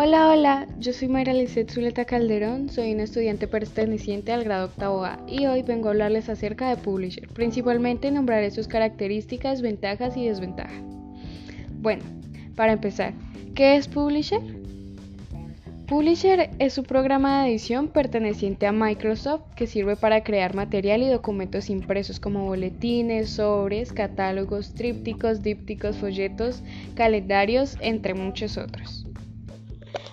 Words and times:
Hola, 0.00 0.28
hola, 0.28 0.68
yo 0.78 0.92
soy 0.92 1.08
Mayra 1.08 1.32
Lizeth 1.32 1.72
Zuleta 1.72 2.04
Calderón, 2.04 2.68
soy 2.68 2.94
una 2.94 3.02
estudiante 3.02 3.48
perteneciente 3.48 4.30
al 4.30 4.44
grado 4.44 4.66
octavo 4.66 5.04
A 5.04 5.18
y 5.26 5.46
hoy 5.46 5.62
vengo 5.62 5.88
a 5.88 5.90
hablarles 5.90 6.28
acerca 6.28 6.68
de 6.68 6.76
Publisher. 6.76 7.26
Principalmente 7.26 8.12
nombraré 8.12 8.52
sus 8.52 8.68
características, 8.68 9.60
ventajas 9.60 10.16
y 10.16 10.28
desventajas. 10.28 10.84
Bueno, 11.80 12.04
para 12.54 12.74
empezar, 12.74 13.12
¿qué 13.56 13.74
es 13.74 13.88
Publisher? 13.88 14.40
Publisher 15.88 16.50
es 16.60 16.78
un 16.78 16.84
programa 16.84 17.42
de 17.42 17.50
edición 17.50 17.88
perteneciente 17.88 18.68
a 18.68 18.72
Microsoft 18.72 19.52
que 19.56 19.66
sirve 19.66 19.96
para 19.96 20.22
crear 20.22 20.54
material 20.54 21.02
y 21.02 21.08
documentos 21.08 21.70
impresos 21.70 22.20
como 22.20 22.44
boletines, 22.44 23.30
sobres, 23.30 23.92
catálogos, 23.92 24.74
trípticos, 24.74 25.42
dípticos, 25.42 25.96
folletos, 25.96 26.62
calendarios, 26.94 27.76
entre 27.80 28.14
muchos 28.14 28.58
otros. 28.58 29.07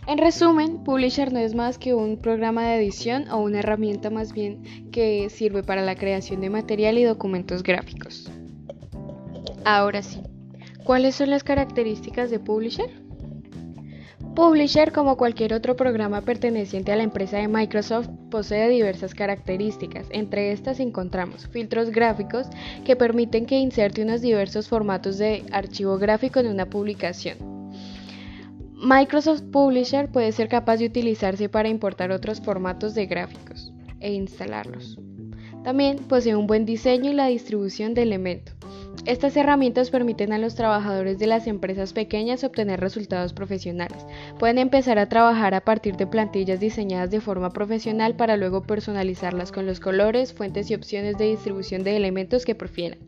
En 0.08 0.20
resumen, 0.20 0.84
Publisher 0.84 1.34
no 1.34 1.40
es 1.40 1.56
más 1.56 1.80
que 1.80 1.96
un 1.96 2.18
programa 2.18 2.68
de 2.68 2.76
edición 2.76 3.28
o 3.32 3.40
una 3.40 3.60
herramienta 3.60 4.12
más 4.12 4.34
bien 4.34 4.62
que 4.92 5.32
sirve 5.32 5.64
para 5.64 5.82
la 5.82 5.96
creación 5.96 6.42
de 6.42 6.52
material 6.52 7.00
y 7.00 7.04
documentos 7.04 7.64
gráficos. 7.64 8.30
Ahora 9.64 10.04
sí, 10.04 10.22
¿cuáles 10.84 11.16
son 11.16 11.32
las 11.32 11.44
características 11.44 12.30
de 12.30 12.38
Publisher? 12.38 12.92
Publisher, 14.36 14.92
como 14.92 15.18
cualquier 15.18 15.56
otro 15.56 15.76
programa 15.76 16.22
perteneciente 16.22 16.92
a 16.92 16.98
la 16.98 17.04
empresa 17.04 17.38
de 17.38 17.48
Microsoft, 17.48 18.10
posee 18.30 18.70
diversas 18.70 19.16
características. 19.16 20.06
Entre 20.12 20.52
estas 20.52 20.80
encontramos 20.80 21.48
filtros 21.48 21.90
gráficos 21.90 22.48
que 22.84 22.96
permiten 22.96 23.48
que 23.48 23.58
inserte 23.58 24.04
unos 24.04 24.22
diversos 24.22 24.68
formatos 24.68 25.18
de 25.18 25.46
archivo 25.52 25.98
gráfico 25.98 26.40
en 26.40 26.48
una 26.48 26.68
publicación 26.68 27.55
Microsoft 28.78 29.44
Publisher 29.52 30.12
puede 30.12 30.34
ser 30.34 30.50
capaz 30.50 30.78
de 30.78 30.86
utilizarse 30.86 31.48
para 31.48 31.70
importar 31.70 32.12
otros 32.12 32.42
formatos 32.42 32.94
de 32.94 33.06
gráficos 33.06 33.74
e 34.02 34.14
instalarlos. 34.14 35.00
También 35.64 35.98
posee 36.10 36.36
un 36.36 36.46
buen 36.46 36.66
diseño 36.66 37.12
y 37.12 37.14
la 37.14 37.28
distribución 37.28 37.94
de 37.94 38.04
elementos. 38.04 38.54
Estas 39.06 39.38
herramientas 39.38 39.92
permiten 39.92 40.34
a 40.34 40.40
los 40.40 40.56
trabajadores 40.56 41.20
de 41.20 41.28
las 41.28 41.46
empresas 41.48 41.94
pequeñas 41.94 42.44
obtener 42.44 42.80
resultados 42.80 43.34
profesionales. 43.34 44.06
Pueden 44.40 44.58
empezar 44.58 44.98
a 44.98 45.08
trabajar 45.08 45.54
a 45.54 45.62
partir 45.62 45.96
de 45.96 46.08
plantillas 46.08 46.60
diseñadas 46.60 47.12
de 47.12 47.22
forma 47.22 47.52
profesional 47.52 48.16
para 48.16 48.36
luego 48.36 48.64
personalizarlas 48.64 49.52
con 49.52 49.68
los 49.68 49.80
colores, 49.80 50.34
fuentes 50.34 50.72
y 50.72 50.76
opciones 50.76 51.18
de 51.18 51.26
distribución 51.26 51.84
de 51.84 51.96
elementos 51.96 52.46
que 52.46 52.56
prefieran. 52.56 53.00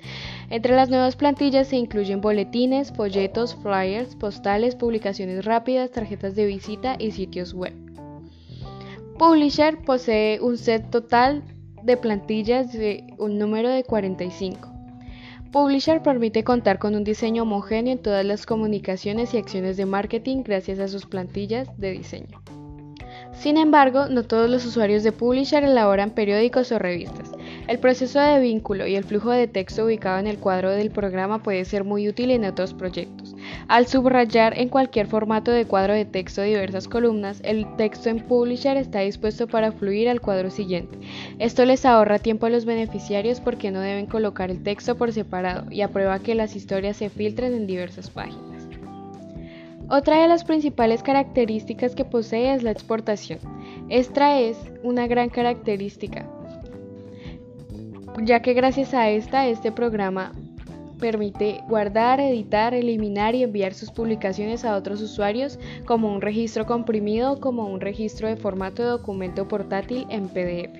Entre 0.50 0.76
las 0.76 0.90
nuevas 0.90 1.18
plantillas 1.18 1.68
se 1.68 1.76
incluyen 1.76 2.22
boletines, 2.22 2.94
folletos, 2.94 3.56
flyers, 3.56 4.16
postales, 4.16 4.76
publicaciones 4.76 5.44
rápidas, 5.44 5.92
tarjetas 5.92 6.36
de 6.36 6.46
visita 6.46 6.96
y 6.98 7.12
sitios 7.12 7.54
web. 7.54 7.74
Publisher 9.20 9.78
posee 9.84 10.40
un 10.40 10.58
set 10.58 10.90
total 10.90 11.44
de 11.84 11.98
plantillas 11.98 12.72
de 12.72 13.08
un 13.18 13.38
número 13.38 13.70
de 13.70 13.84
45. 13.84 14.70
Publisher 15.52 16.02
permite 16.02 16.44
contar 16.44 16.80
con 16.80 16.96
un 16.96 17.04
diseño 17.04 17.44
homogéneo 17.44 17.94
en 17.94 18.02
todas 18.02 18.26
las 18.26 18.46
comunicaciones 18.46 19.34
y 19.34 19.38
acciones 19.38 19.76
de 19.76 19.86
marketing 19.86 20.44
gracias 20.44 20.80
a 20.80 20.88
sus 20.88 21.06
plantillas 21.06 21.68
de 21.78 21.92
diseño. 21.92 22.42
Sin 23.40 23.58
embargo, 23.58 24.08
no 24.10 24.24
todos 24.24 24.50
los 24.50 24.66
usuarios 24.66 25.04
de 25.04 25.12
Publisher 25.12 25.64
elaboran 25.64 26.10
periódicos 26.10 26.72
o 26.72 26.80
revistas. 26.80 27.32
El 27.68 27.78
proceso 27.78 28.20
de 28.20 28.40
vínculo 28.40 28.88
y 28.88 28.96
el 28.96 29.04
flujo 29.04 29.30
de 29.30 29.48
texto 29.48 29.86
ubicado 29.86 30.18
en 30.18 30.26
el 30.26 30.40
cuadro 30.40 30.72
del 30.72 30.90
programa 30.90 31.44
puede 31.44 31.64
ser 31.64 31.84
muy 31.84 32.10
útil 32.10 32.32
en 32.32 32.46
otros 32.46 32.74
proyectos. 32.74 33.36
Al 33.68 33.86
subrayar 33.86 34.58
en 34.58 34.70
cualquier 34.70 35.06
formato 35.06 35.52
de 35.52 35.66
cuadro 35.66 35.94
de 35.94 36.06
texto 36.06 36.42
diversas 36.42 36.88
columnas, 36.88 37.40
el 37.44 37.68
texto 37.76 38.10
en 38.10 38.22
Publisher 38.22 38.76
está 38.76 39.02
dispuesto 39.02 39.48
para 39.48 39.72
fluir 39.72 40.10
al 40.10 40.20
cuadro 40.20 40.50
siguiente. 40.50 40.98
Esto 41.38 41.64
les 41.66 41.86
ahorra 41.86 42.20
tiempo 42.20 42.48
a 42.48 42.50
los 42.50 42.66
beneficiarios 42.66 43.40
porque 43.40 43.70
no 43.70 43.82
deben 43.82 44.08
colocar 44.08 44.50
el 44.50 44.64
texto 44.64 44.98
por 44.98 45.14
separado 45.14 45.72
y 45.72 45.82
aprueba 45.82 46.20
que 46.20 46.36
las 46.36 46.56
historias 46.56 46.98
se 46.98 47.10
filtren 47.10 47.54
en 47.54 47.68
diversas 47.68 48.10
páginas. 48.10 48.47
Otra 49.90 50.22
de 50.22 50.28
las 50.28 50.44
principales 50.44 51.04
características 51.04 51.96
que 51.96 52.06
posee 52.06 52.54
es 52.54 52.64
la 52.64 52.72
exportación. 52.72 53.40
Esta 53.90 54.40
es 54.40 54.58
una 54.84 55.08
gran 55.08 55.30
característica 55.30 56.28
ya 58.24 58.42
que 58.42 58.54
gracias 58.54 58.94
a 58.94 59.10
esta, 59.10 59.48
este 59.48 59.72
programa 59.72 60.34
permite 61.00 61.62
guardar, 61.68 62.20
editar, 62.20 62.74
eliminar 62.74 63.36
y 63.36 63.44
enviar 63.44 63.74
sus 63.74 63.92
publicaciones 63.92 64.66
a 64.66 64.76
otros 64.76 65.02
usuarios 65.02 65.60
como 65.86 66.12
un 66.12 66.22
registro 66.22 66.66
comprimido 66.66 67.34
o 67.34 67.40
como 67.40 67.68
un 67.68 67.80
registro 67.80 68.28
de 68.28 68.36
formato 68.36 68.82
de 68.82 68.90
documento 68.90 69.48
portátil 69.48 70.08
en 70.10 70.28
PDF. 70.28 70.76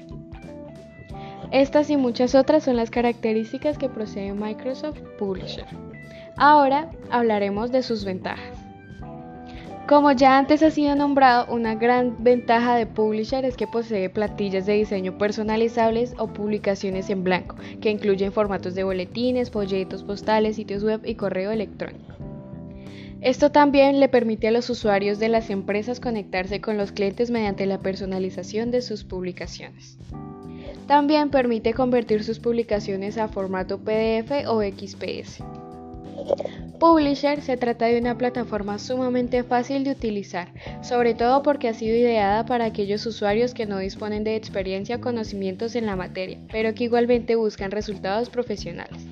Estas 1.52 1.90
y 1.90 1.98
muchas 1.98 2.36
otras 2.36 2.64
son 2.64 2.76
las 2.76 2.90
características 2.90 3.78
que 3.78 3.88
posee 3.88 4.34
Microsoft 4.34 5.00
Publisher. 5.20 5.66
Ahora 6.36 6.90
hablaremos 7.10 7.72
de 7.72 7.84
sus 7.84 8.04
ventajas. 8.04 8.57
Como 9.88 10.12
ya 10.12 10.38
antes 10.38 10.64
ha 10.64 10.70
sido 10.70 10.98
nombrado, 10.98 11.46
una 11.50 11.76
gran 11.76 12.22
ventaja 12.22 12.76
de 12.76 12.86
Publisher 12.86 13.46
es 13.46 13.56
que 13.56 13.68
posee 13.68 14.10
plantillas 14.10 14.66
de 14.66 14.74
diseño 14.74 15.18
personalizables 15.18 16.14
o 16.18 16.28
publicaciones 16.28 17.10
en 17.10 17.24
blanco, 17.24 17.56
que 17.80 17.90
incluyen 17.90 18.34
formatos 18.34 18.76
de 18.76 18.84
boletines, 18.84 19.50
folletos, 19.50 20.04
postales, 20.04 20.58
sitios 20.58 20.84
web 20.84 21.00
y 21.06 21.16
correo 21.16 21.52
electrónico. 21.52 22.16
Esto 23.22 23.50
también 23.50 24.02
le 24.02 24.10
permite 24.10 24.50
a 24.50 24.52
los 24.52 24.70
usuarios 24.70 25.20
de 25.20 25.30
las 25.30 25.50
empresas 25.50 26.02
conectarse 26.02 26.60
con 26.60 26.76
los 26.76 26.92
clientes 26.92 27.32
mediante 27.32 27.66
la 27.66 27.80
personalización 27.80 28.72
de 28.72 28.82
sus 28.82 29.06
publicaciones. 29.06 29.98
También 30.86 31.30
permite 31.30 31.74
convertir 31.74 32.26
sus 32.26 32.40
publicaciones 32.40 33.18
a 33.18 33.30
formato 33.30 33.78
PDF 33.78 34.48
o 34.48 34.62
XPS. 34.62 35.42
Publisher 36.80 37.42
se 37.42 37.58
trata 37.58 37.88
de 37.88 38.00
una 38.00 38.18
plataforma 38.18 38.78
sumamente 38.78 39.44
fácil 39.44 39.84
de 39.84 39.92
utilizar, 39.92 40.50
sobre 40.84 41.16
todo 41.16 41.42
porque 41.42 41.68
ha 41.70 41.74
sido 41.74 41.96
ideada 41.96 42.46
para 42.46 42.66
aquellos 42.66 43.06
usuarios 43.08 43.56
que 43.56 43.66
no 43.66 43.80
disponen 43.80 44.24
de 44.24 44.36
experiencia 44.36 44.98
o 44.98 45.02
conocimientos 45.02 45.76
en 45.76 45.88
la 45.88 45.96
materia, 45.96 46.38
pero 46.52 46.76
que 46.76 46.84
igualmente 46.84 47.36
buscan 47.36 47.72
resultados 47.72 48.30
profesionales. 48.30 49.08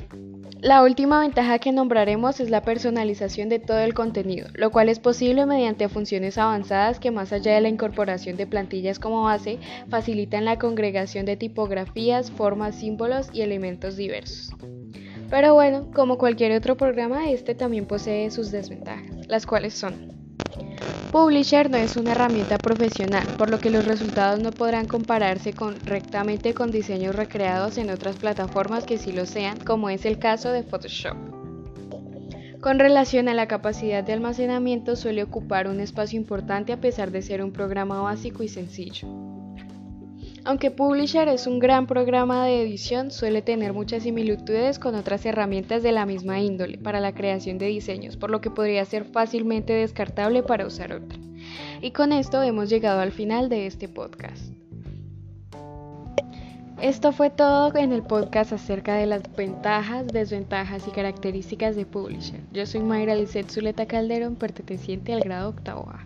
La 0.61 0.83
última 0.83 1.19
ventaja 1.19 1.59
que 1.59 1.71
nombraremos 1.71 2.39
es 2.39 2.49
la 2.49 2.61
personalización 2.61 3.49
de 3.49 3.59
todo 3.59 3.79
el 3.79 3.93
contenido, 3.93 4.47
lo 4.53 4.71
cual 4.71 4.89
es 4.89 4.99
posible 4.99 5.45
mediante 5.45 5.89
funciones 5.89 6.37
avanzadas 6.37 6.99
que 6.99 7.11
más 7.11 7.33
allá 7.33 7.53
de 7.53 7.61
la 7.61 7.69
incorporación 7.69 8.35
de 8.35 8.47
plantillas 8.47 8.97
como 8.97 9.23
base, 9.23 9.59
facilitan 9.89 10.45
la 10.45 10.57
congregación 10.57 11.25
de 11.25 11.37
tipografías, 11.37 12.31
formas, 12.31 12.75
símbolos 12.75 13.29
y 13.33 13.41
elementos 13.41 13.95
diversos. 13.95 14.55
Pero 15.29 15.53
bueno, 15.53 15.87
como 15.93 16.17
cualquier 16.17 16.51
otro 16.53 16.77
programa, 16.77 17.29
este 17.29 17.55
también 17.55 17.85
posee 17.85 18.29
sus 18.31 18.51
desventajas, 18.51 19.27
las 19.27 19.45
cuales 19.45 19.73
son 19.73 20.15
Publisher 21.15 21.69
no 21.69 21.77
es 21.77 21.95
una 21.95 22.11
herramienta 22.11 22.57
profesional, 22.57 23.25
por 23.37 23.49
lo 23.49 23.59
que 23.59 23.69
los 23.69 23.85
resultados 23.85 24.37
no 24.41 24.51
podrán 24.51 24.85
compararse 24.85 25.53
correctamente 25.53 26.53
con 26.53 26.71
diseños 26.71 27.15
recreados 27.15 27.77
en 27.77 27.89
otras 27.89 28.17
plataformas 28.17 28.83
que 28.83 28.97
sí 28.97 29.13
lo 29.13 29.25
sean, 29.25 29.57
como 29.59 29.89
es 29.89 30.05
el 30.05 30.19
caso 30.19 30.51
de 30.51 30.63
Photoshop. 30.63 31.15
Con 32.59 32.79
relación 32.79 33.29
a 33.29 33.33
la 33.33 33.47
capacidad 33.47 34.03
de 34.03 34.11
almacenamiento 34.11 34.97
suele 34.97 35.23
ocupar 35.23 35.69
un 35.69 35.79
espacio 35.79 36.19
importante 36.19 36.73
a 36.73 36.81
pesar 36.81 37.11
de 37.11 37.21
ser 37.21 37.41
un 37.41 37.53
programa 37.53 38.01
básico 38.01 38.43
y 38.43 38.49
sencillo. 38.49 39.07
Aunque 40.47 40.69
Publisher 40.69 41.27
es 41.27 41.47
un 41.47 41.57
gran 41.57 41.87
programa 41.87 42.45
de 42.45 42.61
edición, 42.61 43.09
suele 43.09 43.41
tener 43.41 43.73
muchas 43.73 44.03
similitudes 44.03 44.77
con 44.77 44.93
otras 44.93 45.25
herramientas 45.25 45.81
de 45.81 45.91
la 45.91 46.05
misma 46.05 46.39
índole 46.39 46.77
para 46.77 46.99
la 46.99 47.15
creación 47.15 47.57
de 47.57 47.65
diseños, 47.65 48.15
por 48.15 48.29
lo 48.29 48.41
que 48.41 48.51
podría 48.51 48.85
ser 48.85 49.05
fácilmente 49.05 49.73
descartable 49.73 50.43
para 50.43 50.67
usar 50.67 50.93
otra. 50.93 51.17
Y 51.81 51.91
con 51.91 52.11
esto 52.11 52.43
hemos 52.43 52.69
llegado 52.69 52.99
al 52.99 53.11
final 53.11 53.49
de 53.49 53.65
este 53.65 53.89
podcast. 53.89 54.53
Esto 56.79 57.11
fue 57.11 57.31
todo 57.31 57.75
en 57.75 57.91
el 57.91 58.03
podcast 58.03 58.53
acerca 58.53 58.93
de 58.97 59.07
las 59.07 59.23
ventajas, 59.35 60.05
desventajas 60.05 60.87
y 60.87 60.91
características 60.91 61.75
de 61.75 61.87
Publisher. 61.87 62.41
Yo 62.51 62.67
soy 62.67 62.81
Mayra 62.81 63.15
Lizeth 63.15 63.49
Zuleta 63.49 63.87
Calderón, 63.87 64.35
perteneciente 64.35 65.11
al 65.11 65.21
grado 65.21 65.49
octavo 65.49 65.89
A. 65.89 66.05